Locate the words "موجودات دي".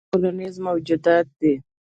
0.67-1.53